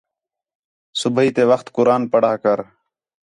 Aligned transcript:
صوبیح 0.99 1.29
تے 1.35 1.43
وقت 1.51 1.67
قرآن 1.75 2.01
پڑھا 2.13 2.33
کر 2.43 2.59